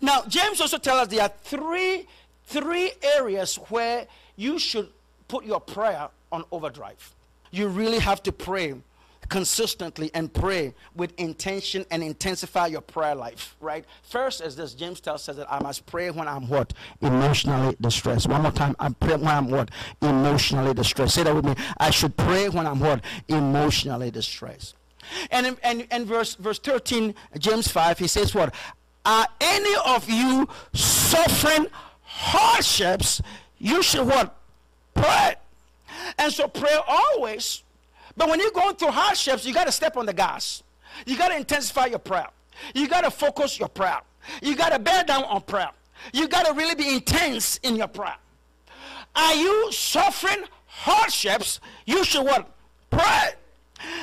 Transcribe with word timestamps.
Now, 0.00 0.22
James 0.26 0.60
also 0.60 0.78
tells 0.78 1.02
us 1.02 1.08
there 1.08 1.22
are 1.22 1.32
three, 1.42 2.06
three 2.44 2.92
areas 3.02 3.56
where 3.68 4.06
you 4.36 4.58
should 4.58 4.88
put 5.28 5.44
your 5.44 5.60
prayer 5.60 6.08
on 6.32 6.44
overdrive. 6.50 7.14
You 7.50 7.68
really 7.68 7.98
have 7.98 8.22
to 8.24 8.32
pray 8.32 8.74
consistently 9.28 10.10
and 10.12 10.32
pray 10.32 10.74
with 10.94 11.12
intention 11.18 11.86
and 11.90 12.02
intensify 12.02 12.66
your 12.66 12.80
prayer 12.80 13.14
life, 13.14 13.56
right? 13.60 13.84
First 14.02 14.42
is 14.42 14.56
this 14.56 14.74
James 14.74 15.00
tells 15.00 15.28
us 15.28 15.36
that 15.36 15.50
I 15.50 15.62
must 15.62 15.86
pray 15.86 16.10
when 16.10 16.28
I'm 16.28 16.48
what? 16.48 16.72
Emotionally 17.00 17.76
distressed. 17.80 18.28
One 18.28 18.42
more 18.42 18.52
time, 18.52 18.74
I 18.78 18.90
pray 18.90 19.16
when 19.16 19.28
I'm 19.28 19.48
what? 19.48 19.70
Emotionally 20.02 20.74
distressed. 20.74 21.14
Say 21.14 21.22
that 21.22 21.34
with 21.34 21.44
me. 21.44 21.54
I 21.78 21.90
should 21.90 22.16
pray 22.16 22.48
when 22.48 22.66
I'm 22.66 22.80
what? 22.80 23.02
Emotionally 23.28 24.10
distressed. 24.10 24.74
And 25.30 25.46
in, 25.46 25.56
and, 25.62 25.86
and 25.90 26.06
verse, 26.06 26.34
verse 26.34 26.58
13, 26.58 27.14
James 27.38 27.68
5, 27.68 27.98
he 27.98 28.06
says 28.06 28.34
what? 28.34 28.54
Are 29.04 29.26
any 29.40 29.74
of 29.86 30.08
you 30.08 30.48
suffering 30.72 31.66
hardships? 32.02 33.22
You 33.58 33.82
should 33.82 34.06
what? 34.06 34.36
Pray. 34.94 35.34
And 36.18 36.32
so 36.32 36.48
pray 36.48 36.76
always. 36.86 37.62
But 38.16 38.28
when 38.28 38.40
you're 38.40 38.50
going 38.50 38.76
through 38.76 38.90
hardships, 38.90 39.46
you 39.46 39.54
got 39.54 39.64
to 39.64 39.72
step 39.72 39.96
on 39.96 40.06
the 40.06 40.12
gas. 40.12 40.62
You 41.06 41.16
got 41.16 41.28
to 41.28 41.36
intensify 41.36 41.86
your 41.86 41.98
prayer. 41.98 42.26
You 42.74 42.88
got 42.88 43.02
to 43.02 43.10
focus 43.10 43.58
your 43.58 43.68
prayer. 43.68 44.00
You 44.42 44.54
got 44.54 44.70
to 44.70 44.78
bear 44.78 45.04
down 45.04 45.24
on 45.24 45.42
prayer. 45.42 45.70
You 46.12 46.28
got 46.28 46.46
to 46.46 46.52
really 46.52 46.74
be 46.74 46.94
intense 46.94 47.58
in 47.62 47.76
your 47.76 47.88
prayer. 47.88 48.16
Are 49.14 49.34
you 49.34 49.72
suffering 49.72 50.44
hardships? 50.66 51.60
You 51.86 52.04
should 52.04 52.24
what? 52.24 52.50
Pray. 52.90 53.30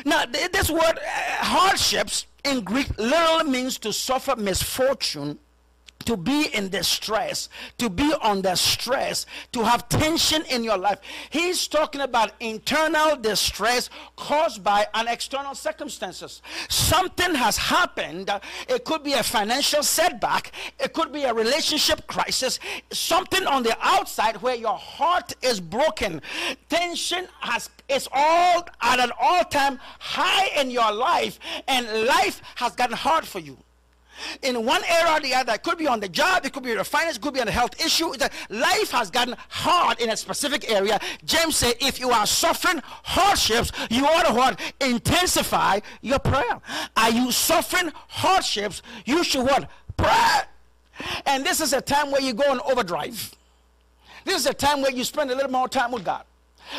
Now, 0.05 0.25
this 0.25 0.69
word 0.69 0.81
uh, 0.97 1.45
hardships 1.45 2.25
in 2.47 2.61
Greek 2.61 2.87
literally 2.97 3.49
means 3.49 3.77
to 3.79 3.91
suffer 3.91 4.35
misfortune 4.35 5.37
to 6.05 6.17
be 6.17 6.47
in 6.53 6.69
distress, 6.69 7.49
to 7.77 7.89
be 7.89 8.13
under 8.21 8.55
stress, 8.55 9.25
to 9.51 9.63
have 9.63 9.89
tension 9.89 10.43
in 10.49 10.63
your 10.63 10.77
life. 10.77 10.99
He's 11.29 11.67
talking 11.67 12.01
about 12.01 12.31
internal 12.39 13.15
distress 13.15 13.89
caused 14.15 14.63
by 14.63 14.87
an 14.93 15.07
external 15.07 15.55
circumstances. 15.55 16.41
Something 16.69 17.35
has 17.35 17.57
happened. 17.57 18.29
It 18.69 18.85
could 18.85 19.03
be 19.03 19.13
a 19.13 19.23
financial 19.23 19.83
setback. 19.83 20.51
It 20.79 20.93
could 20.93 21.11
be 21.11 21.23
a 21.23 21.33
relationship 21.33 22.07
crisis. 22.07 22.59
Something 22.91 23.45
on 23.45 23.63
the 23.63 23.77
outside 23.81 24.37
where 24.41 24.55
your 24.55 24.77
heart 24.77 25.33
is 25.41 25.59
broken. 25.59 26.21
Tension 26.69 27.27
has 27.41 27.69
is 27.89 28.07
all 28.11 28.67
at 28.81 28.99
an 28.99 29.11
all-time 29.19 29.79
high 29.99 30.47
in 30.59 30.69
your 30.69 30.91
life, 30.91 31.39
and 31.69 31.87
life 32.05 32.41
has 32.55 32.75
gotten 32.75 32.97
hard 32.97 33.25
for 33.25 33.39
you 33.39 33.57
in 34.41 34.65
one 34.65 34.83
area 34.85 35.13
or 35.13 35.19
the 35.19 35.33
other. 35.33 35.53
It 35.53 35.63
could 35.63 35.77
be 35.77 35.87
on 35.87 35.99
the 35.99 36.09
job, 36.09 36.45
it 36.45 36.53
could 36.53 36.63
be 36.63 36.73
the 36.73 36.83
finance, 36.83 37.17
it 37.17 37.21
could 37.21 37.33
be 37.33 37.41
on 37.41 37.47
a 37.47 37.51
health 37.51 37.83
issue. 37.83 38.13
Life 38.49 38.91
has 38.91 39.11
gotten 39.11 39.35
hard 39.49 39.99
in 39.99 40.09
a 40.09 40.17
specific 40.17 40.69
area. 40.69 40.99
James 41.25 41.55
said, 41.55 41.75
if 41.79 41.99
you 41.99 42.11
are 42.11 42.25
suffering 42.25 42.81
hardships, 42.85 43.71
you 43.89 44.05
ought 44.05 44.25
to 44.27 44.33
what? 44.33 44.59
Intensify 44.81 45.79
your 46.01 46.19
prayer. 46.19 46.59
Are 46.95 47.11
you 47.11 47.31
suffering 47.31 47.91
hardships? 48.07 48.81
You 49.05 49.23
should 49.23 49.43
what? 49.43 49.69
Pray. 49.97 50.41
And 51.25 51.45
this 51.45 51.61
is 51.61 51.73
a 51.73 51.81
time 51.81 52.11
where 52.11 52.21
you 52.21 52.33
go 52.33 52.49
on 52.51 52.59
overdrive. 52.61 53.33
This 54.25 54.35
is 54.35 54.45
a 54.45 54.53
time 54.53 54.81
where 54.81 54.91
you 54.91 55.03
spend 55.03 55.31
a 55.31 55.35
little 55.35 55.51
more 55.51 55.69
time 55.69 55.91
with 55.91 56.03
God. 56.03 56.23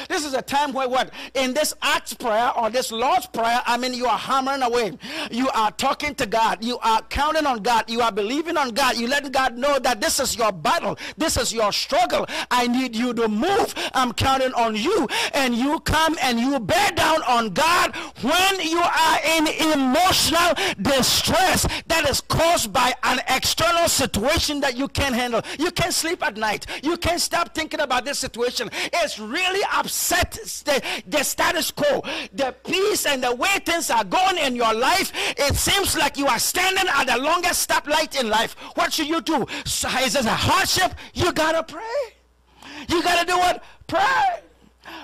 This 0.08 0.24
is 0.24 0.34
a 0.34 0.42
time 0.42 0.72
where 0.72 0.88
what? 0.88 1.10
In 1.34 1.54
this 1.54 1.74
Acts 1.82 2.14
prayer 2.14 2.50
or 2.56 2.70
this 2.70 2.92
Lord's 2.92 3.26
prayer, 3.26 3.60
I 3.66 3.76
mean, 3.76 3.94
you 3.94 4.06
are 4.06 4.18
hammering 4.18 4.62
away. 4.62 4.96
You 5.30 5.48
are 5.50 5.70
talking 5.72 6.14
to 6.16 6.26
God. 6.26 6.64
You 6.64 6.78
are 6.78 7.02
counting 7.02 7.46
on 7.46 7.62
God. 7.62 7.88
You 7.88 8.00
are 8.00 8.12
believing 8.12 8.56
on 8.56 8.70
God. 8.70 8.96
You 8.96 9.08
letting 9.08 9.32
God 9.32 9.56
know 9.56 9.78
that 9.78 10.00
this 10.00 10.20
is 10.20 10.36
your 10.36 10.52
battle. 10.52 10.98
This 11.16 11.36
is 11.36 11.52
your 11.52 11.72
struggle. 11.72 12.26
I 12.50 12.66
need 12.66 12.96
you 12.96 13.14
to 13.14 13.28
move. 13.28 13.74
I'm 13.94 14.12
counting 14.12 14.52
on 14.54 14.76
you. 14.76 15.08
And 15.34 15.54
you 15.54 15.80
come 15.80 16.16
and 16.22 16.38
you 16.38 16.58
bear 16.60 16.90
down 16.92 17.22
on 17.22 17.50
God 17.50 17.94
when 18.22 18.60
you 18.60 18.80
are 18.80 19.18
in 19.36 19.46
emotional 19.72 20.54
distress 20.80 21.66
that 21.86 22.08
is 22.08 22.20
caused 22.20 22.72
by 22.72 22.92
an 23.02 23.20
external 23.28 23.88
situation 23.88 24.60
that 24.60 24.76
you 24.76 24.88
can't 24.88 25.14
handle. 25.14 25.42
You 25.58 25.70
can't 25.70 25.94
sleep 25.94 26.24
at 26.24 26.36
night. 26.36 26.66
You 26.82 26.96
can't 26.96 27.20
stop 27.20 27.54
thinking 27.54 27.80
about 27.80 28.04
this 28.04 28.18
situation. 28.18 28.70
It's 28.92 29.18
really 29.18 29.62
upset 29.78 30.32
the, 30.64 30.82
the 31.06 31.22
status 31.22 31.70
quo, 31.70 32.02
the 32.32 32.54
peace 32.64 33.06
and 33.06 33.22
the 33.22 33.34
way 33.34 33.58
things 33.64 33.90
are 33.90 34.04
going 34.04 34.38
in 34.38 34.56
your 34.56 34.74
life, 34.74 35.12
it 35.36 35.54
seems 35.54 35.96
like 35.96 36.16
you 36.16 36.26
are 36.26 36.38
standing 36.38 36.86
at 36.88 37.04
the 37.04 37.18
longest 37.18 37.68
stoplight 37.68 38.18
in 38.20 38.28
life. 38.28 38.54
What 38.74 38.92
should 38.92 39.08
you 39.08 39.20
do? 39.20 39.46
So, 39.64 39.88
is 40.00 40.14
this 40.14 40.26
a 40.26 40.30
hardship? 40.30 40.94
You 41.14 41.32
gotta 41.32 41.62
pray. 41.62 41.82
You 42.88 43.02
gotta 43.02 43.26
do 43.26 43.38
what? 43.38 43.62
Pray. 43.86 44.42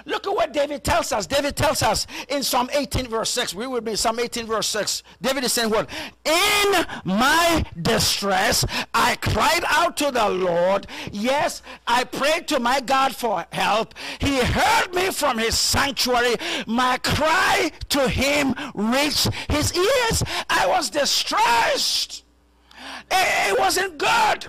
Look 0.07 0.27
at 0.27 0.35
what 0.35 0.53
David 0.53 0.85
tells 0.85 1.13
us. 1.13 1.27
David 1.27 1.57
tells 1.57 1.83
us 1.83 2.07
in 2.29 2.43
Psalm 2.43 2.69
18, 2.73 3.09
verse 3.09 3.31
6. 3.31 3.55
We 3.55 3.67
would 3.67 3.85
be 3.85 3.97
Psalm 3.97 4.19
18, 4.19 4.47
verse 4.47 4.67
6. 4.69 5.03
David 5.21 5.45
is 5.45 5.53
saying, 5.53 5.71
What? 5.71 5.89
In 6.25 6.87
my 7.05 7.65
distress, 7.83 8.65
I 8.93 9.17
cried 9.17 9.65
out 9.69 9.97
to 9.99 10.11
the 10.11 10.29
Lord. 10.29 10.87
Yes, 11.13 11.63
I 11.87 12.05
prayed 12.05 12.49
to 12.49 12.61
my 12.61 12.81
God 12.81 13.15
for 13.15 13.47
help. 13.53 13.95
He 14.19 14.39
heard 14.39 14.95
me 14.95 15.11
from 15.11 15.39
his 15.39 15.59
sanctuary. 15.59 16.37
My 16.67 16.99
cry 16.99 17.71
to 17.91 18.09
him 18.09 18.55
reached 18.75 19.33
his 19.49 19.75
ears. 19.75 20.23
I 20.49 20.67
was 20.67 20.91
distressed. 20.91 22.25
It, 23.11 23.59
wasn't 23.59 23.99
good. 23.99 24.47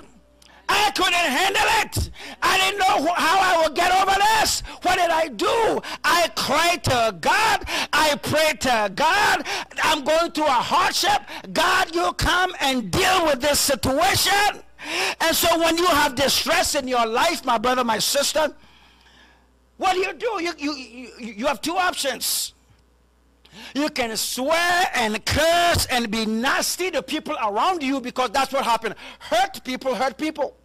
I 0.67 0.91
couldn't 0.91 1.13
handle 1.13 1.63
it. 1.81 2.09
I 2.41 2.57
didn't 2.57 2.79
know 2.79 3.13
how 3.13 3.40
I 3.40 3.63
would 3.63 3.75
get 3.75 3.91
What 4.81 4.95
did 4.97 5.09
I 5.09 5.28
do? 5.28 5.81
I 6.03 6.29
cried 6.35 6.83
to 6.85 7.16
God. 7.19 7.66
I 7.94 8.16
prayed 8.16 8.61
to 8.61 8.91
God. 8.94 9.45
I'm 9.83 10.03
going 10.03 10.31
through 10.31 10.45
a 10.45 10.61
hardship. 10.73 11.22
God, 11.53 11.94
you 11.95 12.13
come 12.13 12.53
and 12.61 12.91
deal 12.91 13.25
with 13.25 13.41
this 13.41 13.59
situation. 13.59 14.61
And 15.22 15.35
so 15.35 15.59
when 15.59 15.78
you 15.78 15.88
have 15.88 16.16
distress 16.16 16.75
in 16.75 16.88
your 16.88 17.05
life, 17.05 17.44
my 17.45 17.57
brother, 17.57 17.84
my 17.84 18.00
sister, 18.00 18.53
what 19.78 19.94
do 19.94 20.00
you 20.00 20.13
do? 20.13 20.44
You, 20.44 20.53
you, 20.57 20.73
you, 20.73 21.09
you 21.19 21.47
have 21.47 21.61
two 21.61 21.75
options. 21.75 22.53
You 23.73 23.89
can 23.89 24.16
swear 24.17 24.89
and 24.94 25.23
curse 25.25 25.85
and 25.88 26.11
be 26.11 26.25
nasty 26.25 26.91
to 26.91 27.01
people 27.01 27.35
around 27.44 27.84
you 27.84 28.01
because 28.01 28.29
that's 28.31 28.53
what 28.53 28.66
happened. 28.66 28.95
Hurt 29.19 29.63
people 29.63 29.95
hurt 29.95 30.17
people. 30.17 30.55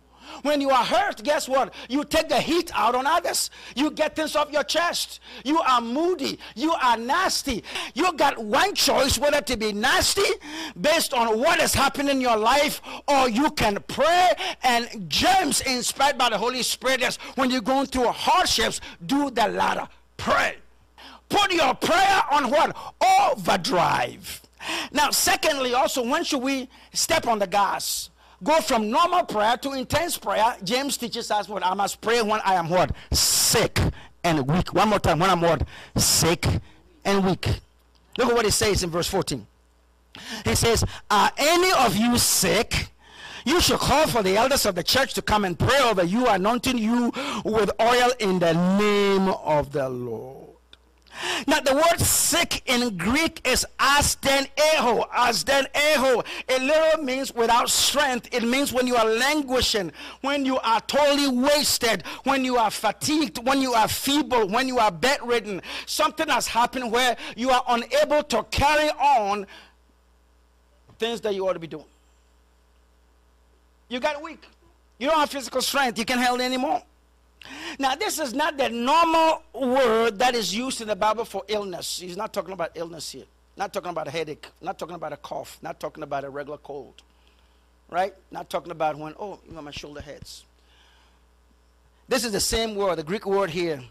When 0.42 0.60
you 0.60 0.70
are 0.70 0.84
hurt, 0.84 1.22
guess 1.22 1.48
what? 1.48 1.74
You 1.88 2.04
take 2.04 2.28
the 2.28 2.40
heat 2.40 2.70
out 2.74 2.94
on 2.94 3.06
others. 3.06 3.50
You 3.74 3.90
get 3.90 4.16
things 4.16 4.36
off 4.36 4.50
your 4.50 4.64
chest. 4.64 5.20
You 5.44 5.60
are 5.60 5.80
moody. 5.80 6.38
You 6.54 6.72
are 6.72 6.96
nasty. 6.96 7.64
You 7.94 8.12
got 8.14 8.38
one 8.38 8.74
choice 8.74 9.18
whether 9.18 9.40
to 9.40 9.56
be 9.56 9.72
nasty 9.72 10.30
based 10.80 11.12
on 11.12 11.38
what 11.38 11.60
is 11.60 11.74
happening 11.74 12.16
in 12.16 12.20
your 12.20 12.36
life, 12.36 12.80
or 13.08 13.28
you 13.28 13.50
can 13.52 13.78
pray. 13.88 14.32
And 14.62 15.08
James, 15.08 15.60
inspired 15.62 16.18
by 16.18 16.30
the 16.30 16.38
Holy 16.38 16.62
Spirit, 16.62 17.02
is 17.02 17.16
when 17.34 17.50
you're 17.50 17.60
going 17.60 17.86
through 17.86 18.08
hardships, 18.08 18.80
do 19.06 19.30
the 19.30 19.48
latter. 19.48 19.88
Pray. 20.16 20.56
Put 21.28 21.52
your 21.52 21.74
prayer 21.74 22.22
on 22.32 22.50
what? 22.50 22.76
Overdrive. 23.00 24.42
Now, 24.92 25.10
secondly, 25.10 25.74
also, 25.74 26.02
when 26.02 26.24
should 26.24 26.42
we 26.42 26.68
step 26.92 27.26
on 27.26 27.38
the 27.38 27.46
gas? 27.46 28.10
Go 28.42 28.60
from 28.60 28.90
normal 28.90 29.24
prayer 29.24 29.56
to 29.58 29.72
intense 29.72 30.16
prayer. 30.16 30.56
James 30.64 30.96
teaches 30.96 31.30
us 31.30 31.48
what 31.48 31.64
I 31.64 31.74
must 31.74 32.00
pray 32.00 32.22
when 32.22 32.40
I 32.40 32.54
am 32.54 32.70
what? 32.70 32.92
Sick 33.12 33.78
and 34.24 34.46
weak. 34.46 34.72
One 34.72 34.88
more 34.88 34.98
time. 34.98 35.18
When 35.18 35.28
I'm 35.28 35.42
what? 35.42 35.66
Sick 35.96 36.46
and 37.04 37.24
weak. 37.24 37.48
Look 38.16 38.28
at 38.28 38.34
what 38.34 38.44
he 38.44 38.50
says 38.50 38.82
in 38.82 38.90
verse 38.90 39.08
14. 39.08 39.46
He 40.44 40.54
says, 40.54 40.84
Are 41.10 41.30
any 41.36 41.72
of 41.72 41.96
you 41.96 42.16
sick? 42.18 42.88
You 43.44 43.60
should 43.60 43.78
call 43.78 44.06
for 44.06 44.22
the 44.22 44.36
elders 44.36 44.66
of 44.66 44.74
the 44.74 44.82
church 44.82 45.14
to 45.14 45.22
come 45.22 45.44
and 45.44 45.58
pray 45.58 45.78
over 45.80 46.02
you, 46.02 46.26
anointing 46.26 46.78
you 46.78 47.12
with 47.44 47.70
oil 47.80 48.10
in 48.18 48.38
the 48.38 48.52
name 48.78 49.28
of 49.28 49.72
the 49.72 49.88
Lord. 49.88 50.39
Now, 51.46 51.60
the 51.60 51.74
word 51.74 52.00
sick 52.00 52.62
in 52.66 52.96
Greek 52.96 53.46
is 53.46 53.66
asden 53.78 54.46
eho. 54.56 55.08
Astheneo. 55.10 56.24
It 56.48 56.62
literally 56.62 57.04
means 57.04 57.34
without 57.34 57.70
strength. 57.70 58.28
It 58.32 58.42
means 58.42 58.72
when 58.72 58.86
you 58.86 58.96
are 58.96 59.04
languishing, 59.04 59.92
when 60.20 60.44
you 60.44 60.58
are 60.58 60.80
totally 60.82 61.28
wasted, 61.28 62.04
when 62.24 62.44
you 62.44 62.56
are 62.56 62.70
fatigued, 62.70 63.38
when 63.46 63.60
you 63.60 63.74
are 63.74 63.88
feeble, 63.88 64.48
when 64.48 64.68
you 64.68 64.78
are 64.78 64.90
bedridden. 64.90 65.62
Something 65.86 66.28
has 66.28 66.46
happened 66.46 66.90
where 66.90 67.16
you 67.36 67.50
are 67.50 67.64
unable 67.68 68.22
to 68.24 68.42
carry 68.44 68.90
on 68.90 69.46
things 70.98 71.20
that 71.22 71.34
you 71.34 71.46
ought 71.48 71.54
to 71.54 71.58
be 71.58 71.66
doing. 71.66 71.84
You 73.88 74.00
got 74.00 74.22
weak. 74.22 74.46
You 74.98 75.08
don't 75.08 75.18
have 75.18 75.30
physical 75.30 75.62
strength. 75.62 75.98
You 75.98 76.04
can't 76.04 76.20
handle 76.20 76.40
anymore. 76.40 76.82
Now, 77.78 77.94
this 77.94 78.18
is 78.18 78.34
not 78.34 78.56
the 78.58 78.68
normal 78.68 79.42
word 79.54 80.18
that 80.18 80.34
is 80.34 80.54
used 80.54 80.80
in 80.80 80.88
the 80.88 80.96
Bible 80.96 81.24
for 81.24 81.42
illness. 81.48 81.98
He's 81.98 82.16
not 82.16 82.32
talking 82.32 82.52
about 82.52 82.72
illness 82.74 83.12
here. 83.12 83.24
Not 83.56 83.72
talking 83.72 83.90
about 83.90 84.08
a 84.08 84.10
headache. 84.10 84.46
Not 84.60 84.78
talking 84.78 84.94
about 84.94 85.12
a 85.12 85.16
cough. 85.16 85.58
Not 85.62 85.80
talking 85.80 86.02
about 86.02 86.24
a 86.24 86.30
regular 86.30 86.58
cold. 86.58 87.02
right? 87.90 88.14
Not 88.30 88.48
talking 88.48 88.70
about 88.70 88.96
when, 88.96 89.14
oh, 89.18 89.38
you 89.46 89.54
know, 89.54 89.62
my 89.62 89.70
shoulder 89.70 90.00
hurts. 90.00 90.44
This 92.08 92.24
is 92.24 92.32
the 92.32 92.40
same 92.40 92.74
word, 92.74 92.96
the 92.96 93.04
Greek 93.04 93.26
word 93.26 93.50
here, 93.50 93.82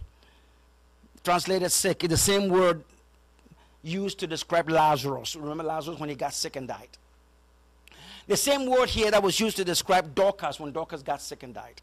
translated 1.24 1.72
sick, 1.72 2.04
is 2.04 2.10
the 2.10 2.18
same 2.18 2.50
word 2.50 2.84
used 3.82 4.20
to 4.20 4.28
describe 4.28 4.70
Lazarus. 4.70 5.36
Remember 5.36 5.64
Lazarus 5.64 6.00
when 6.00 6.10
he 6.10 6.16
got 6.16 6.34
sick 6.34 6.56
and 6.56 6.68
died? 6.68 6.90
The 8.28 8.36
same 8.36 8.66
word 8.70 8.90
here 8.90 9.10
that 9.12 9.24
was 9.24 9.40
used 9.40 9.58
to 9.58 9.66
describe 9.66 10.14
Dorcas 10.14 10.60
when 10.60 10.72
Dorcas 10.72 11.02
got 11.02 11.22
sick 11.22 11.44
and 11.44 11.54
died. 11.54 11.82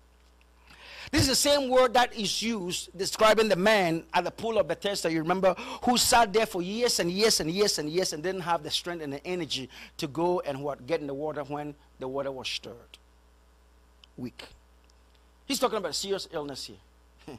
This 1.12 1.22
is 1.22 1.28
the 1.28 1.34
same 1.34 1.68
word 1.70 1.94
that 1.94 2.14
is 2.14 2.42
used 2.42 2.96
describing 2.96 3.48
the 3.48 3.56
man 3.56 4.04
at 4.12 4.24
the 4.24 4.30
pool 4.30 4.58
of 4.58 4.66
Bethesda, 4.66 5.10
you 5.10 5.20
remember, 5.20 5.54
who 5.84 5.96
sat 5.96 6.32
there 6.32 6.46
for 6.46 6.62
years 6.62 6.98
and 6.98 7.10
years 7.10 7.40
and 7.40 7.50
years 7.50 7.78
and 7.78 7.88
years 7.88 8.12
and 8.12 8.22
didn't 8.22 8.40
have 8.40 8.62
the 8.62 8.70
strength 8.70 9.02
and 9.02 9.12
the 9.12 9.24
energy 9.26 9.68
to 9.98 10.08
go 10.08 10.40
and 10.40 10.62
what? 10.62 10.86
Get 10.86 11.00
in 11.00 11.06
the 11.06 11.14
water 11.14 11.44
when 11.44 11.74
the 12.00 12.08
water 12.08 12.32
was 12.32 12.48
stirred. 12.48 12.98
Weak. 14.16 14.44
He's 15.46 15.60
talking 15.60 15.78
about 15.78 15.94
serious 15.94 16.28
illness 16.32 16.66
here. 16.66 17.38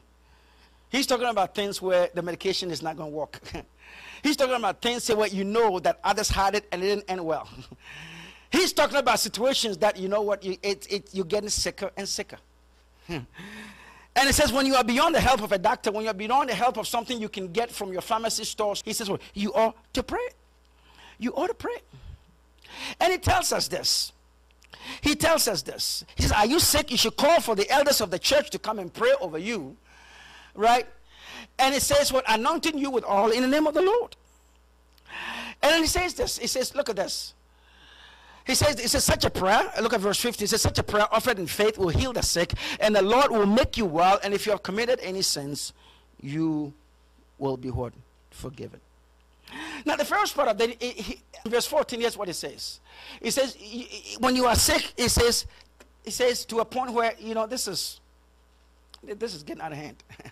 He's 0.90 1.06
talking 1.06 1.26
about 1.26 1.54
things 1.54 1.82
where 1.82 2.08
the 2.14 2.22
medication 2.22 2.70
is 2.70 2.82
not 2.82 2.96
going 2.96 3.10
to 3.10 3.16
work. 3.16 3.40
He's 4.22 4.36
talking 4.36 4.54
about 4.54 4.80
things 4.80 5.08
where 5.08 5.28
you 5.28 5.44
know 5.44 5.78
that 5.80 6.00
others 6.02 6.30
had 6.30 6.54
it 6.54 6.66
and 6.72 6.82
it 6.82 6.86
didn't 6.86 7.04
end 7.08 7.24
well. 7.24 7.48
He's 8.50 8.72
talking 8.72 8.96
about 8.96 9.20
situations 9.20 9.76
that 9.78 9.98
you 9.98 10.08
know 10.08 10.22
what 10.22 10.42
you, 10.42 10.56
it, 10.62 10.86
it, 10.90 11.10
you're 11.12 11.26
getting 11.26 11.50
sicker 11.50 11.90
and 11.98 12.08
sicker. 12.08 12.38
And 13.08 14.28
it 14.28 14.34
says, 14.34 14.52
when 14.52 14.66
you 14.66 14.74
are 14.74 14.84
beyond 14.84 15.14
the 15.14 15.20
help 15.20 15.42
of 15.42 15.52
a 15.52 15.58
doctor, 15.58 15.92
when 15.92 16.02
you 16.02 16.10
are 16.10 16.14
beyond 16.14 16.48
the 16.48 16.54
help 16.54 16.76
of 16.76 16.88
something 16.88 17.20
you 17.20 17.28
can 17.28 17.52
get 17.52 17.70
from 17.70 17.92
your 17.92 18.02
pharmacy 18.02 18.44
stores, 18.44 18.82
he 18.84 18.92
says, 18.92 19.08
well, 19.08 19.20
you 19.32 19.52
ought 19.54 19.76
to 19.94 20.02
pray. 20.02 20.28
You 21.18 21.32
ought 21.32 21.46
to 21.46 21.54
pray. 21.54 21.76
And 23.00 23.12
he 23.12 23.18
tells 23.18 23.52
us 23.52 23.68
this. 23.68 24.12
He 25.00 25.14
tells 25.14 25.48
us 25.48 25.62
this. 25.62 26.04
He 26.16 26.22
says, 26.22 26.32
Are 26.32 26.46
you 26.46 26.60
sick? 26.60 26.90
You 26.90 26.96
should 26.96 27.16
call 27.16 27.40
for 27.40 27.54
the 27.54 27.68
elders 27.70 28.00
of 28.00 28.10
the 28.10 28.18
church 28.18 28.50
to 28.50 28.58
come 28.58 28.78
and 28.78 28.92
pray 28.92 29.12
over 29.20 29.38
you. 29.38 29.76
Right? 30.54 30.86
And 31.58 31.74
it 31.74 31.82
says, 31.82 32.12
What? 32.12 32.24
Anointing 32.28 32.78
you 32.78 32.90
with 32.90 33.04
oil 33.04 33.30
in 33.30 33.42
the 33.42 33.48
name 33.48 33.66
of 33.66 33.74
the 33.74 33.82
Lord. 33.82 34.16
And 35.62 35.72
then 35.72 35.80
he 35.82 35.88
says 35.88 36.14
this. 36.14 36.38
He 36.38 36.46
says, 36.46 36.74
Look 36.74 36.88
at 36.88 36.96
this. 36.96 37.34
He 38.48 38.54
says, 38.54 38.80
it 38.80 38.88
says 38.88 39.04
such 39.04 39.26
a 39.26 39.30
prayer. 39.30 39.70
Look 39.78 39.92
at 39.92 40.00
verse 40.00 40.18
15. 40.18 40.46
It 40.46 40.48
says 40.48 40.62
such 40.62 40.78
a 40.78 40.82
prayer 40.82 41.06
offered 41.12 41.38
in 41.38 41.46
faith 41.46 41.76
will 41.76 41.90
heal 41.90 42.14
the 42.14 42.22
sick, 42.22 42.54
and 42.80 42.96
the 42.96 43.02
Lord 43.02 43.30
will 43.30 43.44
make 43.44 43.76
you 43.76 43.84
well. 43.84 44.18
And 44.24 44.32
if 44.32 44.46
you 44.46 44.52
have 44.52 44.62
committed 44.62 44.98
any 45.02 45.20
sins, 45.20 45.74
you 46.22 46.72
will 47.36 47.58
be 47.58 47.70
what? 47.70 47.92
Forgiven. 48.30 48.80
Now 49.84 49.96
the 49.96 50.04
first 50.06 50.34
part 50.34 50.48
of 50.48 50.56
that, 50.56 50.82
verse 51.46 51.66
14, 51.66 52.00
here's 52.00 52.16
what 52.16 52.30
it 52.30 52.34
says. 52.34 52.80
It 53.20 53.32
says, 53.32 53.54
when 54.18 54.34
you 54.34 54.46
are 54.46 54.56
sick, 54.56 54.94
it 54.96 55.10
says, 55.10 55.44
it 56.06 56.12
says 56.12 56.46
to 56.46 56.60
a 56.60 56.64
point 56.64 56.94
where, 56.94 57.12
you 57.18 57.34
know, 57.34 57.46
this 57.46 57.68
is, 57.68 58.00
this 59.02 59.34
is 59.34 59.42
getting 59.42 59.62
out 59.62 59.72
of 59.72 59.78
hand. 59.78 60.02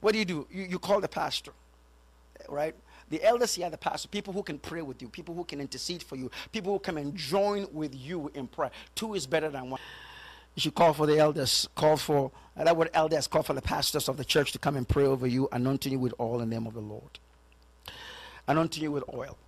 what 0.00 0.10
do 0.10 0.18
you 0.18 0.24
do? 0.24 0.44
You, 0.50 0.64
you 0.64 0.78
call 0.80 1.00
the 1.00 1.08
pastor, 1.08 1.52
right? 2.48 2.74
The 3.10 3.22
elders 3.22 3.54
here, 3.54 3.70
the 3.70 3.78
pastor, 3.78 4.08
people 4.08 4.32
who 4.32 4.42
can 4.42 4.58
pray 4.58 4.82
with 4.82 5.00
you, 5.00 5.08
people 5.08 5.34
who 5.34 5.44
can 5.44 5.60
intercede 5.60 6.02
for 6.02 6.16
you, 6.16 6.30
people 6.52 6.72
who 6.72 6.78
come 6.78 6.98
and 6.98 7.16
join 7.16 7.66
with 7.72 7.94
you 7.94 8.30
in 8.34 8.46
prayer. 8.46 8.70
Two 8.94 9.14
is 9.14 9.26
better 9.26 9.48
than 9.48 9.70
one. 9.70 9.80
You 10.54 10.60
should 10.60 10.74
call 10.74 10.92
for 10.92 11.06
the 11.06 11.18
elders, 11.18 11.68
call 11.76 11.96
for, 11.96 12.32
that 12.56 12.76
word 12.76 12.90
elders, 12.92 13.28
call 13.28 13.42
for 13.42 13.54
the 13.54 13.62
pastors 13.62 14.08
of 14.08 14.16
the 14.16 14.24
church 14.24 14.52
to 14.52 14.58
come 14.58 14.76
and 14.76 14.88
pray 14.88 15.04
over 15.04 15.26
you, 15.26 15.48
anointing 15.52 15.92
you 15.92 15.98
with 15.98 16.14
oil 16.18 16.40
in 16.40 16.50
the 16.50 16.56
name 16.56 16.66
of 16.66 16.74
the 16.74 16.80
Lord. 16.80 17.18
Anointing 18.48 18.82
you 18.82 18.90
with 18.90 19.04
oil. 19.14 19.38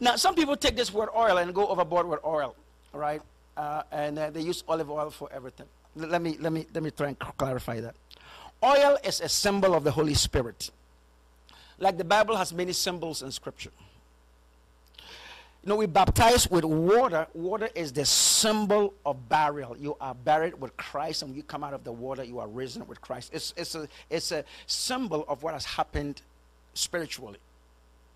Now, 0.00 0.16
some 0.16 0.34
people 0.34 0.56
take 0.56 0.76
this 0.76 0.92
word 0.92 1.10
oil 1.14 1.36
and 1.38 1.54
go 1.54 1.66
overboard 1.68 2.08
with 2.08 2.20
oil, 2.24 2.56
right? 2.92 3.20
Uh, 3.56 3.82
and 3.92 4.18
uh, 4.18 4.30
they 4.30 4.40
use 4.40 4.64
olive 4.66 4.90
oil 4.90 5.10
for 5.10 5.28
everything. 5.32 5.66
Let 5.94 6.22
me, 6.22 6.36
let, 6.40 6.52
me, 6.52 6.66
let 6.72 6.82
me 6.82 6.90
try 6.90 7.08
and 7.08 7.18
clarify 7.18 7.80
that. 7.80 7.94
Oil 8.62 8.98
is 9.04 9.20
a 9.20 9.28
symbol 9.28 9.74
of 9.74 9.84
the 9.84 9.90
Holy 9.90 10.14
Spirit. 10.14 10.70
Like 11.80 11.96
the 11.98 12.04
Bible 12.04 12.36
has 12.36 12.52
many 12.52 12.72
symbols 12.72 13.22
in 13.22 13.32
Scripture. 13.32 13.70
You 15.62 15.68
know, 15.68 15.76
we 15.76 15.86
baptize 15.86 16.50
with 16.50 16.64
water. 16.64 17.26
Water 17.34 17.68
is 17.74 17.92
the 17.92 18.04
symbol 18.06 18.94
of 19.04 19.28
burial. 19.28 19.76
You 19.76 19.96
are 20.00 20.14
buried 20.14 20.58
with 20.58 20.74
Christ, 20.76 21.22
and 21.22 21.30
when 21.30 21.36
you 21.36 21.42
come 21.42 21.62
out 21.64 21.74
of 21.74 21.84
the 21.84 21.92
water, 21.92 22.24
you 22.24 22.38
are 22.38 22.48
risen 22.48 22.86
with 22.86 23.00
Christ. 23.00 23.30
It's, 23.34 23.52
it's, 23.56 23.74
a, 23.74 23.88
it's 24.08 24.32
a 24.32 24.44
symbol 24.66 25.24
of 25.28 25.42
what 25.42 25.52
has 25.52 25.66
happened 25.66 26.22
spiritually. 26.72 27.38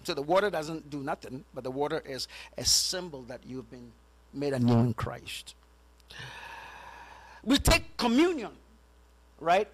So 0.04 0.14
the 0.14 0.22
water 0.22 0.48
doesn't 0.50 0.88
do 0.88 1.02
nothing, 1.02 1.44
but 1.54 1.64
the 1.64 1.70
water 1.70 2.02
is 2.06 2.28
a 2.56 2.64
symbol 2.64 3.22
that 3.22 3.40
you've 3.46 3.70
been 3.70 3.92
made 4.32 4.52
anew 4.52 4.78
in 4.78 4.94
Christ. 4.94 5.54
We 7.42 7.58
take 7.58 7.96
communion, 7.96 8.52
right? 9.38 9.68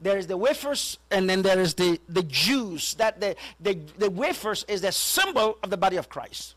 There 0.00 0.16
is 0.16 0.26
the 0.26 0.36
wafers 0.36 0.98
and 1.10 1.28
then 1.28 1.42
there 1.42 1.58
is 1.58 1.74
the, 1.74 2.00
the 2.08 2.22
juice 2.22 2.94
that 2.94 3.20
the, 3.20 3.36
the, 3.60 3.78
the 3.98 4.10
wafers 4.10 4.64
is 4.66 4.80
the 4.80 4.92
symbol 4.92 5.58
of 5.62 5.70
the 5.70 5.76
body 5.76 5.96
of 5.96 6.08
christ. 6.08 6.54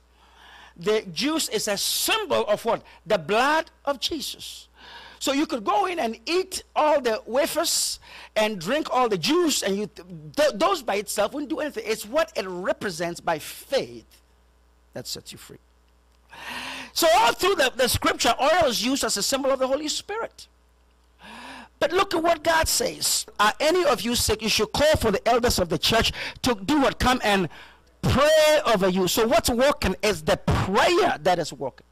The 0.78 1.04
juice 1.13 1.50
is 1.50 1.68
a 1.68 1.78
symbol 1.78 2.45
of 2.48 2.63
what? 2.66 2.84
The 3.06 3.18
blood 3.18 3.69
of 3.86 4.00
jesus. 4.00 4.69
So 5.19 5.31
you 5.31 5.45
could 5.45 5.63
go 5.63 5.86
in 5.86 6.00
and 6.00 6.19
eat 6.25 6.63
all 6.75 7.00
the 7.00 7.22
wafers 7.25 8.00
and 8.36 8.60
drink 8.60 8.88
all 8.92 9.07
the 9.07 9.18
juice 9.18 9.62
and 9.62 9.78
you 9.78 9.90
th- 10.36 10.54
those 10.56 10.81
by 10.81 10.95
itself 10.95 11.34
wouldn't 11.34 11.50
do 11.50 11.60
anything. 11.60 11.84
It's 11.86 12.06
what 12.06 12.31
it 12.36 12.45
represents 12.48 13.19
by 13.19 13.40
faith 13.40 14.06
that 14.94 15.07
sets 15.07 15.31
you 15.31 15.38
free. 15.38 15.60
So 16.94 17.07
all 17.16 17.34
through 17.34 17.56
the, 17.56 17.72
the 17.75 17.88
scripture 17.88 18.34
oil 18.42 18.66
is 18.68 18.86
used 18.86 19.04
as 19.04 19.18
a 19.18 19.24
symbol 19.24 19.51
of 19.51 19.60
the 19.60 19.68
holy 19.68 19.88
spirit 19.88 20.48
but 21.83 21.91
look 21.91 22.13
at 22.13 22.24
what 22.24 22.45
God 22.45 22.69
says. 22.69 23.25
Are 23.41 23.51
any 23.59 23.83
of 23.83 24.00
you 24.00 24.15
sick? 24.15 24.41
You 24.41 24.47
should 24.47 24.71
call 24.71 24.95
for 24.95 25.12
the 25.12 25.27
elders 25.27 25.59
of 25.59 25.68
the 25.68 25.77
church 25.77 26.13
to 26.44 26.56
do 26.56 26.80
what? 26.80 26.97
Come 26.97 27.19
and 27.25 27.50
pray 28.01 28.62
over 28.74 28.88
you. 28.88 29.09
So 29.09 29.27
what's 29.27 29.50
working 29.50 29.94
is 30.01 30.21
the 30.21 30.38
prayer 30.38 31.18
that 31.24 31.39
is 31.39 31.51
working. 31.51 31.85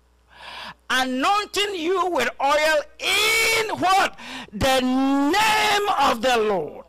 Anointing 0.89 1.75
you 1.75 2.09
with 2.09 2.29
oil 2.41 2.81
in 2.99 3.69
what? 3.79 4.17
The 4.53 4.79
name 4.79 5.89
of 5.99 6.21
the 6.21 6.38
Lord. 6.38 6.85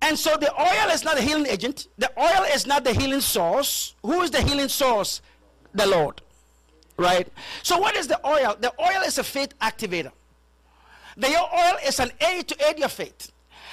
And 0.00 0.16
so 0.16 0.36
the 0.36 0.54
oil 0.54 0.90
is 0.92 1.02
not 1.02 1.18
a 1.18 1.22
healing 1.22 1.46
agent. 1.48 1.88
The 1.98 2.12
oil 2.16 2.44
is 2.54 2.68
not 2.68 2.84
the 2.84 2.92
healing 2.92 3.20
source. 3.20 3.96
Who 4.02 4.22
is 4.22 4.30
the 4.30 4.42
healing 4.42 4.68
source? 4.68 5.22
The 5.74 5.88
Lord. 5.88 6.22
Right? 6.98 7.26
So 7.64 7.78
what 7.78 7.96
is 7.96 8.06
the 8.06 8.24
oil? 8.24 8.54
The 8.60 8.72
oil 8.80 9.02
is 9.04 9.18
a 9.18 9.24
faith 9.24 9.58
activator. 9.58 10.12
The 11.16 11.28
oil 11.28 11.76
is 11.86 11.98
an 12.00 12.10
aid 12.20 12.48
to 12.48 12.68
aid 12.68 12.78
your 12.78 12.88
faith. 12.88 13.32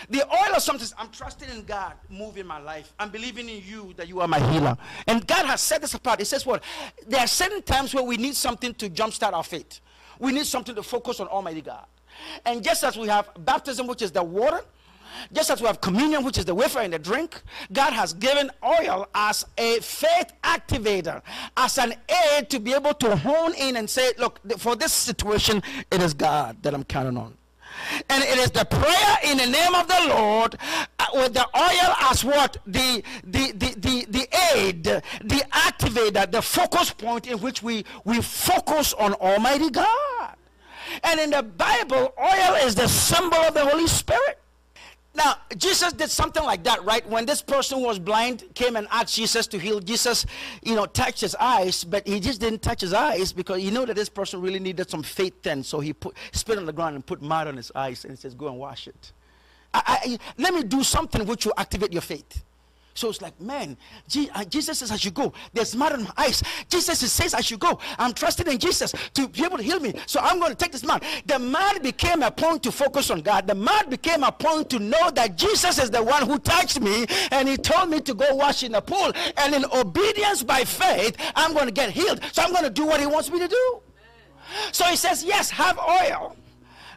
The 0.10 0.26
oil 0.28 0.56
of 0.56 0.62
something, 0.62 0.88
I'm 0.98 1.10
trusting 1.10 1.50
in 1.50 1.64
God, 1.64 1.94
moving 2.10 2.46
my 2.46 2.60
life. 2.60 2.94
I'm 3.00 3.10
believing 3.10 3.48
in 3.48 3.62
you 3.64 3.94
that 3.96 4.08
you 4.08 4.20
are 4.22 4.28
my 4.28 4.40
healer. 4.52 4.78
And 5.08 5.26
God 5.26 5.46
has 5.46 5.62
set 5.62 5.82
this 5.82 5.94
apart. 5.94 6.20
He 6.20 6.26
says, 6.26 6.46
What? 6.46 6.64
There 7.08 7.20
are 7.20 7.28
certain 7.28 7.62
times 7.62 7.94
where 7.94 8.04
we 8.04 8.18
need 8.18 8.36
something 8.36 8.74
to 8.76 8.90
jumpstart 8.90 9.34
our 9.34 9.44
faith. 9.44 9.80
We 10.20 10.32
need 10.32 10.46
something 10.46 10.76
to 10.76 10.84
focus 10.84 11.20
on 11.20 11.28
Almighty 11.28 11.62
God. 11.62 11.86
And 12.46 12.64
just 12.64 12.84
as 12.84 12.98
we 12.98 13.08
have 13.08 13.30
baptism, 13.40 13.88
which 13.88 14.02
is 14.02 14.12
the 14.12 14.24
water, 14.24 14.62
just 15.32 15.50
as 15.50 15.62
we 15.62 15.68
have 15.68 15.82
communion, 15.82 16.24
which 16.24 16.38
is 16.38 16.46
the 16.46 16.56
wafer 16.56 16.80
and 16.80 16.94
the 16.94 17.00
drink, 17.00 17.42
God 17.72 17.94
has 17.94 18.14
given 18.14 18.50
oil 18.64 19.08
as 19.14 19.46
a 19.58 19.80
faith 19.80 20.34
activator, 20.44 21.22
as 21.58 21.78
an 21.78 21.94
aid 22.10 22.50
to 22.50 22.60
be 22.60 22.74
able 22.74 22.94
to 22.96 23.16
hone 23.16 23.54
in 23.56 23.78
and 23.78 23.90
say, 23.90 24.12
look, 24.18 24.40
for 24.58 24.76
this 24.76 24.94
situation, 24.94 25.62
it 25.92 26.02
is 26.02 26.14
God 26.14 26.58
that 26.64 26.74
I'm 26.74 26.84
counting 26.84 27.18
on. 27.18 27.38
And 28.10 28.24
it 28.24 28.38
is 28.38 28.52
the 28.52 28.66
prayer 28.66 29.18
in 29.24 29.38
the 29.38 29.48
name 29.48 29.74
of 29.74 29.88
the 29.88 30.06
Lord 30.10 30.56
uh, 31.00 31.06
with 31.14 31.34
the 31.34 31.48
oil 31.58 31.96
as 32.02 32.24
what? 32.24 32.58
The, 32.66 33.04
the, 33.24 33.52
the, 33.52 33.74
the, 33.80 34.06
the 34.10 34.56
aid, 34.56 34.84
the 34.84 35.44
activator, 35.52 36.32
the 36.32 36.42
focus 36.42 36.92
point 36.92 37.28
in 37.28 37.40
which 37.40 37.64
we, 37.64 37.86
we 38.06 38.22
focus 38.22 38.94
on 38.94 39.14
Almighty 39.16 39.70
God. 39.70 40.36
And 41.04 41.20
in 41.20 41.32
the 41.32 41.44
Bible, 41.44 42.14
oil 42.20 42.56
is 42.64 42.76
the 42.76 42.88
symbol 42.88 43.40
of 43.40 43.54
the 43.54 43.66
Holy 43.66 43.88
Spirit. 43.88 44.40
Now, 45.16 45.36
Jesus 45.58 45.94
did 45.94 46.10
something 46.10 46.44
like 46.44 46.64
that, 46.64 46.84
right? 46.84 47.08
When 47.08 47.26
this 47.26 47.42
person 47.42 47.82
was 47.82 48.00
blind 48.00 48.44
came 48.56 48.76
and 48.76 48.88
asked 48.90 49.14
Jesus 49.16 49.46
to 49.48 49.60
heal, 49.60 49.80
Jesus, 49.80 50.26
you 50.64 50.74
know, 50.76 50.88
touched 50.88 51.22
his 51.22 51.36
eyes, 51.36 51.84
but 51.84 52.08
he 52.08 52.20
just 52.20 52.42
didn't 52.42 52.64
touch 52.64 52.82
his 52.82 52.94
eyes 52.94 53.32
because 53.32 53.62
he 53.62 53.70
knew 53.70 53.86
that 53.86 53.96
this 53.96 54.10
person 54.10 54.42
really 54.42 54.60
needed 54.60 54.90
some 54.90 55.04
faith 55.04 55.44
then. 55.44 55.64
So 55.64 55.80
he 55.80 55.94
put 55.94 56.16
spit 56.32 56.58
on 56.58 56.66
the 56.66 56.74
ground 56.74 56.96
and 56.96 57.06
put 57.06 57.22
mud 57.22 57.48
on 57.48 57.58
his 57.58 57.72
eyes 57.76 58.04
and 58.06 58.14
he 58.14 58.18
says, 58.18 58.34
Go 58.34 58.48
and 58.48 58.58
wash 58.58 58.88
it. 58.88 59.12
I, 59.74 59.82
I, 59.86 60.18
let 60.38 60.54
me 60.54 60.64
do 60.64 60.84
something 60.84 61.26
which 61.28 61.46
will 61.46 61.54
activate 61.58 61.94
your 61.94 62.02
faith. 62.02 62.44
So 62.96 63.10
it's 63.10 63.22
like, 63.22 63.40
man, 63.42 63.76
uh, 64.34 64.46
Jesus 64.46 64.80
says 64.80 64.92
I 64.92 64.98
should 64.98 65.14
go. 65.14 65.34
There's 65.54 65.76
mud 65.76 65.94
in 65.94 66.04
my 66.04 66.14
eyes. 66.18 66.44
Jesus 66.70 67.00
says 67.12 67.34
I 67.34 67.42
should 67.42 67.60
go. 67.60 67.80
I'm 67.98 68.14
trusting 68.14 68.48
in 68.48 68.60
Jesus 68.60 68.94
to 69.16 69.28
be 69.28 69.44
able 69.44 69.58
to 69.58 69.64
heal 69.64 69.80
me. 69.80 69.94
So 70.06 70.20
I'm 70.20 70.40
going 70.40 70.52
to 70.52 70.58
take 70.58 70.72
this 70.72 70.84
man. 70.84 71.02
The 71.26 71.40
mud 71.40 71.82
became 71.82 72.22
a 72.22 72.30
point 72.30 72.62
to 72.64 72.72
focus 72.72 73.10
on 73.10 73.22
God. 73.22 73.48
The 73.48 73.56
mud 73.56 73.90
became 73.90 74.24
a 74.24 74.32
point 74.32 74.70
to 74.72 74.80
know 74.80 75.10
that 75.12 75.38
Jesus 75.38 75.80
is 75.80 75.90
the 75.90 76.04
one 76.04 76.28
who 76.28 76.38
touched 76.38 76.80
me 76.80 77.06
and 77.32 77.48
he 77.48 77.58
told 77.58 77.90
me 77.90 78.00
to 78.02 78.14
go 78.14 78.36
wash 78.36 78.64
in 78.64 78.74
the 78.74 78.82
pool. 78.82 79.12
And 79.38 79.56
in 79.56 79.66
obedience 79.66 80.44
by 80.44 80.64
faith, 80.64 81.18
I'm 81.36 81.54
going 81.54 81.66
to 81.66 81.72
get 81.74 81.90
healed. 81.90 82.22
So 82.32 82.44
I'm 82.44 82.52
going 82.52 82.64
to 82.64 82.70
do 82.70 82.86
what 82.86 83.00
he 83.00 83.08
wants 83.08 83.32
me 83.32 83.40
to 83.40 83.48
do. 83.48 83.82
So 84.72 84.86
he 84.86 84.96
says, 84.96 85.24
yes, 85.24 85.50
have 85.50 85.80
oil, 85.80 86.36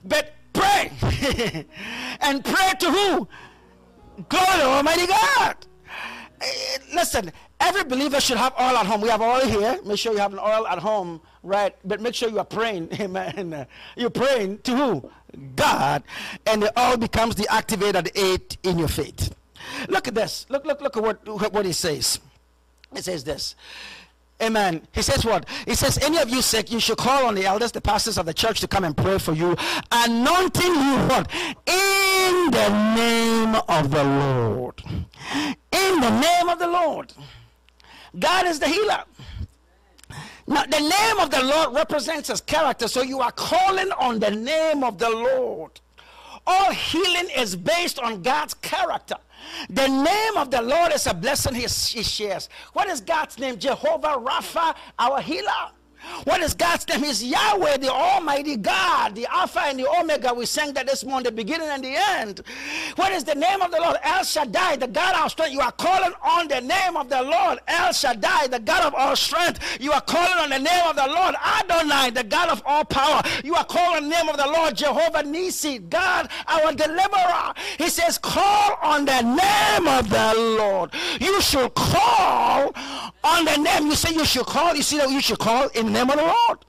but 0.05 0.35
pray. 0.53 0.93
and 2.21 2.45
pray 2.45 2.73
to 2.81 2.91
who? 2.91 3.29
God, 4.29 4.61
Almighty 4.61 5.07
God. 5.07 5.57
Eh, 6.40 6.78
listen, 6.95 7.33
every 7.61 7.85
believer 7.85 8.21
should 8.21 8.37
have 8.37 8.52
oil 8.61 8.76
at 8.76 8.87
home. 8.87 9.00
We 9.00 9.09
have 9.09 9.21
oil 9.21 9.47
here. 9.47 9.78
Make 9.85 9.99
sure 9.99 10.12
you 10.12 10.19
have 10.19 10.33
an 10.33 10.38
oil 10.38 10.66
at 10.66 10.78
home, 10.78 11.21
right? 11.43 11.75
But 11.85 12.00
make 12.00 12.14
sure 12.14 12.28
you 12.28 12.38
are 12.38 12.45
praying. 12.45 12.88
Amen. 13.00 13.66
You're 13.97 14.11
praying 14.11 14.59
to 14.61 14.76
who? 14.76 15.11
God. 15.55 16.02
And 16.47 16.62
the 16.62 16.78
oil 16.78 16.97
becomes 16.97 17.35
the 17.35 17.47
activated 17.50 18.11
aid 18.14 18.57
in 18.62 18.78
your 18.78 18.88
faith. 18.88 19.35
Look 19.88 20.09
at 20.09 20.14
this. 20.14 20.47
Look, 20.49 20.64
look, 20.64 20.81
look 20.81 20.97
at 20.97 21.02
what, 21.02 21.52
what 21.52 21.64
he 21.64 21.73
says. 21.73 22.21
It 22.95 23.05
says 23.05 23.25
this. 23.25 23.55
Amen. 24.43 24.87
He 24.93 25.00
says 25.00 25.25
what? 25.25 25.47
He 25.66 25.75
says, 25.75 25.99
any 25.99 26.19
of 26.19 26.28
you 26.28 26.43
sick, 26.43 26.71
you 26.71 26.78
should 26.78 26.99
call 26.99 27.26
on 27.26 27.35
the 27.35 27.47
elders, 27.47 27.73
the 27.73 27.81
pastors 27.81 28.19
of 28.19 28.26
the 28.26 28.35
church 28.35 28.61
to 28.61 28.69
come 28.69 28.85
and 28.85 28.97
pray 28.97 29.19
for 29.19 29.33
you, 29.33 29.57
anointing 29.90 30.75
you 30.75 30.97
what? 31.09 31.31
In 31.66 32.50
the 32.50 32.95
name 32.95 33.55
of 33.69 33.90
the 33.90 34.05
Lord. 34.05 34.83
In 35.73 36.00
the 36.00 36.21
name 36.21 36.49
of 36.49 36.59
the 36.59 36.66
Lord. 36.66 37.14
God 38.19 38.47
is 38.47 38.59
the 38.59 38.69
healer. 38.69 39.05
Now, 40.47 40.64
the 40.64 40.81
name 40.81 41.19
of 41.19 41.31
the 41.31 41.43
Lord 41.43 41.75
represents 41.75 42.28
his 42.28 42.40
character, 42.40 42.88
so 42.88 43.02
you 43.02 43.21
are 43.21 43.33
calling 43.33 43.90
on 43.93 44.21
the 44.21 44.31
name 44.31 44.85
of 44.85 44.99
the 44.99 45.11
Lord. 45.11 45.81
All 46.47 46.73
healing 46.73 47.28
is 47.37 47.57
based 47.57 47.99
on 47.99 48.23
God's 48.23 48.55
character. 48.55 49.16
The 49.69 49.88
name 49.88 50.37
of 50.37 50.50
the 50.50 50.62
Lord 50.62 50.93
is 50.93 51.07
a 51.07 51.14
blessing 51.14 51.55
he, 51.55 51.66
shares. 51.66 52.49
What 52.73 52.88
is 52.88 53.00
God's 53.00 53.38
name? 53.38 53.59
Jehovah 53.59 54.16
Rapha, 54.19 54.75
our 54.99 55.21
healer. 55.21 55.73
What 56.25 56.41
is 56.41 56.55
God's 56.55 56.87
name? 56.89 57.05
He's 57.05 57.23
Yahweh, 57.23 57.79
the 57.79 57.93
Almighty 57.93 58.57
God, 58.57 59.15
the 59.15 59.27
Alpha 59.31 59.61
and 59.61 59.79
the 59.79 59.89
Omega. 59.89 60.33
We 60.35 60.47
sang 60.47 60.73
that 60.75 60.87
this 60.87 61.05
morning, 61.05 61.25
the 61.25 61.33
beginning 61.33 61.69
and 61.69 61.83
the 61.83 61.97
end. 61.97 62.43
What 62.97 63.13
is 63.13 63.25
the 63.25 63.35
name 63.35 63.63
of 63.63 63.71
the 63.71 63.81
Lord? 63.81 63.97
El 64.03 64.25
Shaddai, 64.25 64.77
the 64.77 64.87
God 64.87 65.25
of 65.25 65.31
strength. 65.31 65.53
You 65.53 65.61
are 65.61 65.73
calling 65.73 66.13
on 66.23 66.49
the 66.49 66.61
name 66.61 66.97
of 66.97 67.09
the 67.09 67.23
Lord. 67.23 67.59
El 67.69 67.93
Shaddai, 67.93 68.49
the 68.49 68.61
God 68.61 68.85
of 68.85 68.95
all 68.95 69.17
strength. 69.17 69.79
You 69.81 69.93
are 69.93 70.01
calling 70.01 70.39
on 70.39 70.51
the 70.51 70.59
name 70.59 70.87
of 70.87 70.97
the 70.97 71.07
Lord. 71.07 71.35
Adonai, 71.61 72.11
the 72.11 72.25
God 72.25 72.49
of 72.51 72.63
all 72.67 72.85
power. 72.85 73.23
You 73.45 73.55
are 73.55 73.65
calling 73.65 74.05
on 74.05 74.09
the 74.09 74.17
name 74.17 74.29
of 74.29 74.37
the 74.37 74.47
Lord, 74.47 74.77
Jehovah 74.77 75.23
Nissi, 75.23 75.89
God, 75.89 76.29
our 76.47 76.73
deliverer. 76.73 77.53
He 77.79 77.89
says, 77.89 78.19
call 78.19 78.79
on 78.83 79.05
the 79.05 79.23
name 79.23 79.89
of 79.89 80.09
the 80.09 80.35
Lord. 80.59 80.95
You 81.21 81.41
should 81.41 81.75
call 81.75 82.73
on 83.26 83.45
the 83.45 83.56
name. 83.56 83.87
You 83.87 83.95
say 83.95 84.14
you 84.14 84.25
should 84.25 84.47
call. 84.47 84.75
You 84.75 84.83
see 84.83 84.99
that 84.99 85.11
you 85.11 85.21
should 85.21 85.38
call 85.38 85.68
in 85.68 85.87
the 85.87 85.92
name 85.92 86.09
of 86.09 86.16
the 86.16 86.23
Lord. 86.23 86.64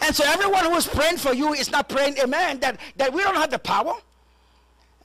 And 0.00 0.14
so 0.14 0.24
everyone 0.26 0.64
who 0.64 0.74
is 0.76 0.86
praying 0.86 1.18
for 1.18 1.32
you 1.32 1.52
is 1.54 1.70
not 1.70 1.88
praying, 1.88 2.18
amen, 2.18 2.60
that, 2.60 2.78
that 2.96 3.12
we 3.12 3.22
don't 3.22 3.36
have 3.36 3.50
the 3.50 3.58
power. 3.58 3.94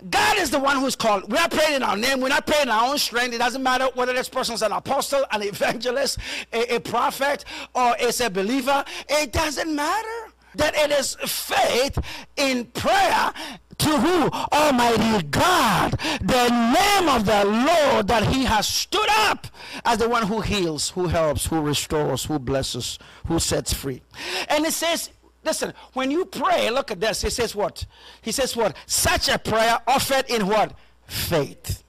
God 0.10 0.38
is 0.38 0.51
the 0.51 0.60
one 0.60 0.77
who's 0.77 0.96
called. 0.96 1.24
We're 1.29 1.39
not 1.39 1.51
praying 1.51 1.75
in 1.75 1.84
our 1.84 1.98
name. 1.98 2.20
We're 2.22 2.27
not 2.29 2.46
praying 2.46 2.63
in 2.63 2.70
our 2.70 2.91
own 2.91 2.98
strength. 2.98 3.34
It 3.34 3.39
doesn't 3.39 3.63
matter 3.63 3.88
whether 3.96 4.13
this 4.13 4.29
person 4.29 4.53
is 4.53 4.62
an 4.62 4.72
apostle, 4.72 5.25
an 5.32 5.41
evangelist, 5.41 6.20
a, 6.53 6.75
a 6.75 6.79
prophet, 6.79 7.46
or 7.74 7.96
is 8.00 8.22
a 8.22 8.29
believer. 8.29 8.86
It 9.10 9.32
doesn't 9.32 9.74
matter. 9.74 10.32
That 10.56 10.75
it 10.75 10.91
is 10.91 11.15
faith 11.25 12.00
in 12.36 12.65
prayer 12.65 13.32
to 13.79 13.98
who? 13.98 14.29
Almighty 14.51 15.25
God, 15.27 15.91
the 16.22 16.50
name 16.50 17.10
of 17.10 17.25
the 17.25 17.46
Lord 17.46 18.07
that 18.07 18.27
he 18.27 18.46
has 18.46 18.67
stood 18.67 19.07
up 19.10 19.48
as 19.86 20.00
the 20.00 20.10
one 20.10 20.27
who 20.27 20.41
heals, 20.41 20.89
who 20.91 21.07
helps, 21.07 21.46
who 21.46 21.62
restores, 21.62 22.25
who 22.25 22.39
blesses, 22.39 22.98
who 23.27 23.39
sets 23.39 23.74
free. 23.74 24.01
And 24.50 24.65
it 24.65 24.74
says, 24.74 25.10
listen, 25.43 25.74
when 25.93 26.12
you 26.12 26.25
pray, 26.25 26.69
look 26.69 26.91
at 26.91 27.00
this. 27.00 27.22
He 27.22 27.29
says 27.29 27.55
what? 27.55 27.86
He 28.22 28.31
says 28.31 28.55
what? 28.55 28.75
Such 28.86 29.29
a 29.29 29.38
prayer 29.38 29.79
offered 29.88 30.29
in 30.29 30.48
what? 30.48 30.74
Faith. 31.05 31.84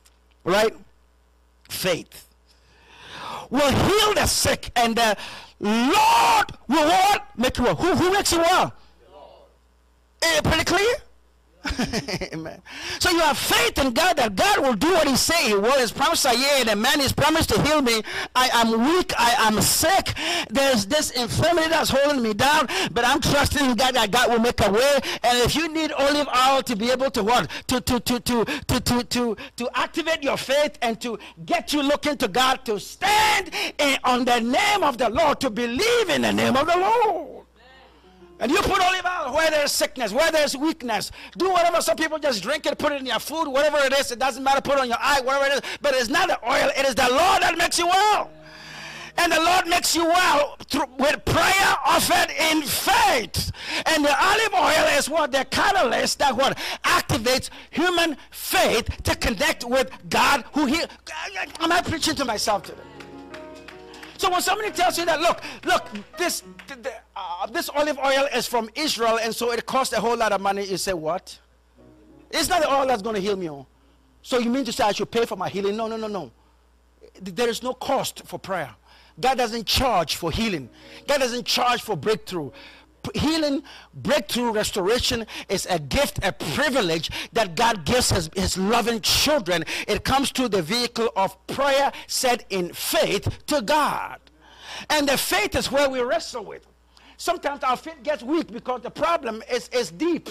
Right? 0.45 0.75
Faith. 1.68 2.28
Will 3.50 3.71
heal 3.71 4.14
the 4.14 4.26
sick 4.26 4.71
and 4.76 4.97
the 4.97 5.16
Lord 5.61 6.52
will 6.68 6.87
what? 6.87 7.26
Make 7.37 7.59
you 7.59 7.64
well. 7.64 7.75
Who, 7.76 7.95
who 7.95 8.12
makes 8.12 8.33
you 8.33 8.38
well? 8.38 8.75
Eh, 10.23 10.40
pretty 10.42 10.64
clear? 10.64 10.95
Amen. 12.33 12.63
So 12.99 13.11
you 13.11 13.21
have 13.21 13.39
faith 13.39 13.79
in 13.79 13.93
God 13.93 14.17
that 14.17 14.37
God 14.37 14.61
will 14.61 14.75
do 14.75 14.93
what 14.93 15.07
He 15.09 15.17
say 15.17 15.49
He 15.49 15.55
will. 15.55 15.79
His 15.79 15.93
promise 15.93 16.25
are 16.27 16.35
yeah, 16.35 16.65
and 16.69 16.81
man 16.81 17.01
is 17.01 17.13
promised 17.13 17.51
to 17.51 17.63
heal 17.63 17.83
me. 17.83 18.03
I 18.35 18.49
am 18.53 18.87
weak. 18.87 19.13
I 19.19 19.31
am 19.47 19.61
sick. 19.61 20.15
There's 20.51 20.87
this 20.87 21.11
infirmity 21.11 21.69
that's 21.69 21.91
holding 21.91 22.23
me 22.23 22.35
down, 22.35 22.69
but 22.93 23.05
I'm 23.05 23.21
trusting 23.21 23.65
in 23.65 23.77
God 23.77 23.95
that 23.95 24.11
God 24.11 24.31
will 24.31 24.41
make 24.41 24.61
a 24.61 24.71
way. 24.71 24.99
And 25.23 25.39
if 25.39 25.55
you 25.55 25.73
need 25.73 25.93
olive 25.93 26.29
oil 26.29 26.63
to 26.63 26.77
be 26.77 26.91
able 26.91 27.11
to 27.11 27.23
what 27.23 27.51
to 27.69 27.81
to 27.81 28.01
to 28.01 28.21
to 28.21 28.45
to 28.45 28.81
to 28.81 29.05
to, 29.05 29.37
to 29.57 29.71
activate 29.75 30.23
your 30.23 30.37
faith 30.37 30.79
and 30.83 31.01
to 31.01 31.19
get 31.45 31.73
you 31.73 31.83
looking 31.83 32.17
to 32.19 32.29
God 32.29 32.65
to 32.65 32.79
stand 32.81 33.51
in, 33.79 33.99
on 34.05 34.25
the 34.25 34.41
name 34.41 34.83
of 34.83 34.99
the 34.99 35.09
Lord 35.09 35.41
to 35.41 35.51
believe 35.51 36.09
in 36.09 36.23
the 36.23 36.33
name 36.33 36.57
of 36.57 36.67
the 36.67 36.77
Lord. 36.77 37.48
And 38.40 38.52
you 38.52 38.59
put 38.62 38.80
olive 38.80 39.04
oil 39.04 39.35
where 39.35 39.50
there's 39.50 39.73
sickness, 39.73 40.12
where 40.12 40.30
there's 40.30 40.57
weakness. 40.57 41.11
Do 41.37 41.50
whatever. 41.50 41.80
Some 41.80 41.97
people 41.97 42.18
just 42.18 42.42
drink 42.42 42.66
it, 42.66 42.78
put 42.78 42.92
it 42.92 43.00
in 43.00 43.07
your 43.07 43.18
food, 43.18 43.49
whatever 43.49 43.78
it 43.78 43.92
is. 43.92 44.12
It 44.12 44.18
doesn't 44.18 44.45
matter. 44.45 44.61
Put 44.61 44.75
it 44.75 44.80
on 44.80 44.88
your 44.88 44.99
eye, 45.00 45.21
whatever 45.23 45.47
it 45.47 45.52
is. 45.54 45.78
But 45.83 45.95
it's 45.95 46.09
not 46.09 46.28
the 46.28 46.38
oil. 46.49 46.71
It 46.76 46.87
is 46.87 46.95
the 46.95 47.09
Lord 47.11 47.42
that 47.42 47.59
makes 47.59 47.78
you 47.78 47.87
well. 47.87 48.30
And 49.18 49.33
the 49.33 49.40
Lord 49.40 49.66
makes 49.66 49.97
you 49.97 50.04
well 50.04 50.57
through, 50.68 50.87
with 50.97 51.25
prayer 51.25 51.76
offered 51.85 52.30
in 52.38 52.62
faith. 52.62 53.50
And 53.87 54.04
the 54.04 54.25
olive 54.25 54.54
oil 54.54 54.97
is 54.97 55.09
what 55.09 55.33
the 55.33 55.45
catalyst 55.50 56.21
that 56.21 56.37
what 56.37 56.57
activates 56.85 57.50
human 57.71 58.16
faith 58.30 58.88
to 59.02 59.16
connect 59.16 59.64
with 59.64 59.90
God 60.09 60.45
who 60.52 60.66
he 60.66 60.80
am 61.61 61.73
I 61.73 61.83
preaching 61.83 62.14
to 62.14 62.25
myself 62.25 62.62
today? 62.62 62.78
So 64.19 64.31
when 64.31 64.43
somebody 64.43 64.71
tells 64.73 64.99
you 64.99 65.07
that, 65.07 65.21
look, 65.21 65.41
look, 65.65 65.87
this 66.19 66.43
uh, 67.17 67.47
this 67.47 67.69
olive 67.71 67.99
oil 67.99 68.27
is 68.35 68.47
from 68.47 68.69
Israel, 68.75 69.19
and 69.23 69.35
so 69.35 69.53
it 69.53 69.65
costs 69.65 69.95
a 69.95 70.01
whole 70.01 70.17
lot 70.17 70.33
of 70.33 70.41
money, 70.41 70.65
you 70.65 70.77
say, 70.77 70.93
what? 70.93 71.39
It's 72.31 72.49
not 72.49 72.63
the 72.63 72.71
oil 72.71 72.87
that's 72.87 73.01
going 73.01 73.15
to 73.15 73.21
heal 73.21 73.37
me. 73.37 73.49
Oh. 73.49 73.67
So 74.23 74.39
you 74.39 74.51
mean 74.51 74.65
to 74.65 74.73
say 74.73 74.85
I 74.85 74.93
should 74.93 75.11
pay 75.11 75.25
for 75.25 75.37
my 75.37 75.49
healing? 75.49 75.77
No, 75.77 75.87
no, 75.87 75.97
no, 75.97 76.09
no. 76.09 76.33
There 77.23 77.49
is 77.49 77.63
no 77.63 77.73
cost 77.73 78.23
for 78.27 78.39
prayer. 78.39 78.75
God 79.21 79.39
doesn't 79.39 79.67
charge 79.67 80.17
for 80.17 80.31
healing. 80.31 80.69
God 81.07 81.19
doesn't 81.19 81.47
charge 81.47 81.83
for 81.83 81.97
breakthrough 81.97 82.51
healing, 83.15 83.62
breakthrough, 83.95 84.53
restoration 84.53 85.27
is 85.49 85.67
a 85.67 85.79
gift, 85.79 86.21
a 86.23 86.33
privilege 86.33 87.11
that 87.33 87.57
God 87.57 87.85
gives 87.85 88.11
his, 88.11 88.31
his 88.37 88.57
loving 88.57 89.00
children. 89.00 89.65
It 89.87 90.05
comes 90.05 90.31
through 90.31 90.50
the 90.50 90.62
vehicle 90.62 91.11
of 91.17 91.47
prayer 91.47 91.91
said 92.07 92.45
in 92.50 92.73
faith 92.73 93.47
to 93.47 93.62
God. 93.62 94.21
And 94.91 95.09
the 95.09 95.19
faith 95.19 95.57
is 95.57 95.73
where 95.73 95.88
we 95.88 96.00
wrestle 96.00 96.45
with. 96.45 96.68
Sometimes 97.19 97.65
our 97.65 97.77
faith 97.77 98.01
gets 98.05 98.23
weak 98.23 98.47
because 98.53 98.81
the 98.83 98.91
problem 98.91 99.43
is, 99.51 99.69
is 99.71 99.91
deep. 99.91 100.29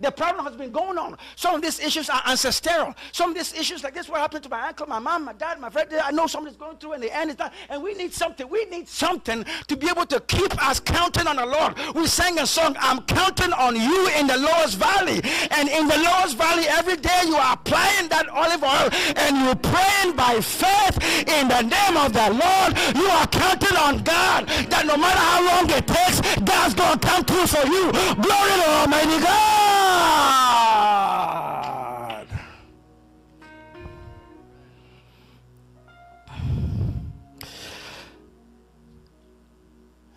The 0.00 0.10
problem 0.10 0.44
has 0.44 0.54
been 0.54 0.70
going 0.70 0.98
on. 0.98 1.16
Some 1.34 1.54
of 1.54 1.62
these 1.62 1.80
issues 1.80 2.10
are 2.10 2.20
ancestral. 2.26 2.94
Some 3.12 3.30
of 3.30 3.36
these 3.36 3.54
issues, 3.54 3.82
like 3.82 3.94
this, 3.94 4.06
what 4.06 4.20
happened 4.20 4.42
to 4.44 4.50
my 4.50 4.68
uncle, 4.68 4.86
my 4.86 4.98
mom, 4.98 5.24
my 5.24 5.32
dad, 5.32 5.58
my 5.58 5.70
friend, 5.70 5.88
I 5.94 6.10
know 6.10 6.26
somebody's 6.26 6.58
going 6.58 6.76
through, 6.76 6.92
and 6.92 7.02
the 7.02 7.16
end 7.16 7.30
is 7.30 7.36
that. 7.36 7.54
And 7.70 7.82
we 7.82 7.94
need 7.94 8.12
something. 8.12 8.46
We 8.50 8.66
need 8.66 8.86
something 8.86 9.46
to 9.66 9.76
be 9.78 9.88
able 9.88 10.04
to 10.06 10.20
keep 10.20 10.62
us 10.62 10.78
counting 10.78 11.26
on 11.26 11.36
the 11.36 11.46
Lord. 11.46 11.74
We 11.94 12.06
sang 12.06 12.38
a 12.38 12.46
song, 12.46 12.76
I'm 12.80 13.00
counting 13.04 13.54
on 13.54 13.74
you 13.74 14.10
in 14.18 14.26
the 14.26 14.36
lowest 14.36 14.76
valley. 14.76 15.22
And 15.52 15.70
in 15.70 15.88
the 15.88 15.96
lowest 15.96 16.36
valley, 16.36 16.64
every 16.68 16.96
day 16.96 17.22
you 17.24 17.36
are 17.36 17.54
applying 17.54 18.10
that 18.10 18.28
olive 18.28 18.62
oil 18.62 18.90
and 19.16 19.38
you're 19.40 19.56
praying 19.56 20.14
by 20.14 20.38
faith 20.42 21.00
in 21.26 21.48
the 21.48 21.62
name 21.62 21.96
of 21.96 22.12
the 22.12 22.28
Lord. 22.28 22.76
You 22.94 23.08
are 23.08 23.26
counting 23.26 23.76
on 23.78 24.02
God 24.02 24.48
that 24.68 24.84
no 24.84 24.98
matter 24.98 25.18
how 25.18 25.40
long 25.46 25.70
it 25.70 25.86
takes, 25.86 26.20
God's 26.44 26.74
going 26.74 26.98
to 26.98 27.06
come 27.06 27.24
through 27.24 27.46
for 27.46 27.66
you. 27.66 27.92
Glory 27.92 28.50
to 28.50 28.68
Almighty 28.68 29.20
God. 29.20 29.86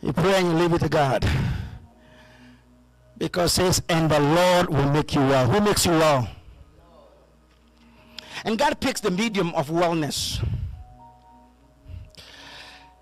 You 0.02 0.14
pray 0.14 0.40
and 0.40 0.48
you 0.48 0.54
leave 0.54 0.74
it 0.74 0.80
to 0.80 0.90
God. 0.90 1.28
Because 3.18 3.52
it 3.60 3.62
says, 3.62 3.82
and 3.90 4.10
the 4.10 4.20
Lord 4.20 4.70
will 4.70 4.90
make 4.92 5.14
you 5.14 5.22
well. 5.22 5.48
Who 5.48 5.60
makes 5.62 5.86
you 5.86 5.92
well? 5.92 6.28
And 8.46 8.58
God 8.58 8.80
picks 8.80 9.02
the 9.02 9.12
medium 9.12 9.54
of 9.54 9.68
wellness. 9.70 10.42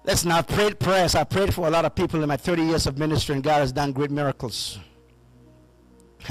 Listen, 0.08 0.32
I've 0.32 0.48
prayed 0.48 0.80
prayers. 0.80 1.16
I 1.16 1.26
prayed 1.26 1.54
for 1.54 1.68
a 1.68 1.70
lot 1.70 1.84
of 1.84 1.94
people 1.94 2.24
in 2.24 2.30
my 2.30 2.38
30 2.38 2.64
years 2.64 2.88
of 2.88 2.98
ministry, 2.98 3.36
and 3.36 3.44
God 3.44 3.60
has 3.60 3.74
done 3.74 3.92
great 3.92 4.10
miracles. 4.10 4.80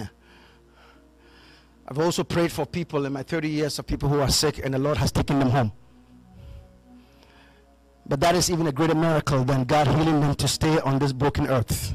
I've 1.87 1.99
also 1.99 2.25
prayed 2.25 2.51
for 2.51 2.65
people 2.65 3.05
in 3.05 3.13
my 3.13 3.23
30 3.23 3.51
years 3.51 3.79
of 3.79 3.87
people 3.87 4.09
who 4.09 4.19
are 4.19 4.31
sick, 4.31 4.63
and 4.65 4.73
the 4.73 4.79
Lord 4.79 4.97
has 4.97 5.13
taken 5.13 5.39
them 5.39 5.51
home. 5.51 5.73
But 8.07 8.21
that 8.21 8.35
is 8.35 8.51
even 8.51 8.67
a 8.67 8.73
greater 8.73 8.95
miracle 8.95 9.45
than 9.45 9.65
God 9.65 9.89
healing 9.89 10.21
them 10.21 10.35
to 10.37 10.49
stay 10.49 10.81
on 10.81 10.99
this 10.99 11.13
broken 11.13 11.47
earth. 11.47 11.93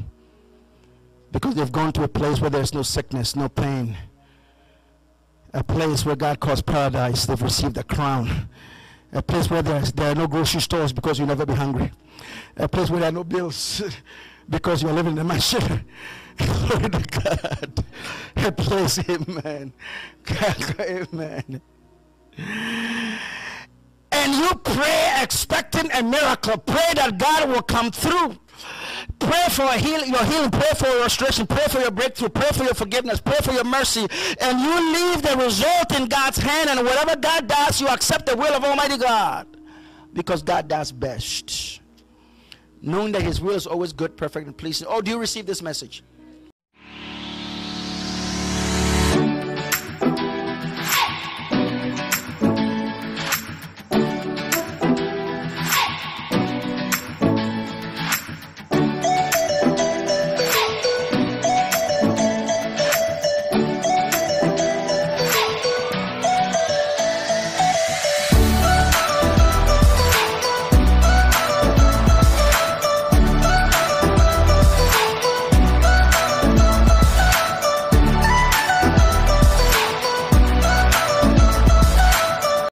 Because 1.31 1.55
they've 1.55 1.71
gone 1.71 1.93
to 1.93 2.03
a 2.03 2.07
place 2.07 2.41
where 2.41 2.51
there's 2.51 2.75
no 2.75 2.83
sickness, 2.83 3.35
no 3.35 3.49
pain. 3.49 3.97
A 5.55 5.63
place 5.63 6.05
where 6.05 6.15
God 6.15 6.39
calls 6.39 6.61
paradise. 6.61 7.25
They've 7.25 7.41
received 7.41 7.77
a 7.77 7.83
crown. 7.83 8.49
A 9.13 9.21
place 9.21 9.49
where 9.49 9.61
there's, 9.61 9.91
there 9.91 10.11
are 10.11 10.15
no 10.15 10.27
grocery 10.27 10.61
stores 10.61 10.93
because 10.93 11.19
you'll 11.19 11.27
never 11.27 11.45
be 11.45 11.53
hungry. 11.53 11.91
A 12.57 12.67
place 12.67 12.89
where 12.89 13.01
there 13.01 13.09
are 13.09 13.13
no 13.13 13.23
bills 13.23 13.81
because 14.49 14.81
you're 14.81 14.93
living 14.93 15.13
in 15.13 15.19
a 15.19 15.23
mansion. 15.23 15.85
Glory 16.37 16.89
to 16.89 17.03
God. 17.23 17.83
A 18.37 18.51
place, 18.51 18.99
amen. 19.09 19.73
amen. 20.79 21.61
And 24.11 24.33
you 24.35 24.55
pray 24.63 25.17
expecting 25.21 25.91
a 25.91 26.03
miracle. 26.03 26.57
Pray 26.57 26.93
that 26.95 27.17
God 27.17 27.49
will 27.49 27.61
come 27.61 27.91
through. 27.91 28.37
Pray 29.21 29.45
for 29.49 29.71
heal, 29.73 30.03
your 30.05 30.23
healing. 30.25 30.51
Pray 30.51 30.71
for 30.75 30.87
your 30.87 31.01
restoration. 31.01 31.47
Pray 31.47 31.65
for 31.69 31.79
your 31.79 31.91
breakthrough. 31.91 32.29
Pray 32.29 32.49
for 32.53 32.63
your 32.63 32.73
forgiveness. 32.73 33.21
Pray 33.21 33.37
for 33.43 33.51
your 33.51 33.63
mercy. 33.63 34.07
And 34.39 34.59
you 34.59 34.93
leave 34.93 35.21
the 35.21 35.37
result 35.37 35.95
in 35.95 36.07
God's 36.07 36.37
hand. 36.37 36.69
And 36.69 36.85
whatever 36.85 37.15
God 37.15 37.47
does, 37.47 37.79
you 37.79 37.87
accept 37.87 38.25
the 38.25 38.35
will 38.35 38.53
of 38.53 38.63
Almighty 38.63 38.97
God. 38.97 39.47
Because 40.13 40.41
God 40.41 40.67
does 40.67 40.91
best. 40.91 41.81
Knowing 42.81 43.11
that 43.11 43.21
His 43.21 43.39
will 43.39 43.55
is 43.55 43.67
always 43.67 43.93
good, 43.93 44.17
perfect, 44.17 44.47
and 44.47 44.57
pleasing. 44.57 44.87
Oh, 44.89 45.01
do 45.01 45.11
you 45.11 45.19
receive 45.19 45.45
this 45.45 45.61
message? 45.61 46.03